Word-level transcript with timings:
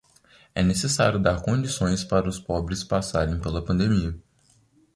É 0.55 0.63
necessário 0.63 1.19
dar 1.19 1.43
condições 1.43 2.03
para 2.03 2.27
os 2.27 2.39
pobres 2.39 2.83
passarem 2.83 3.39
pela 3.39 3.63
pandemia 3.63 4.15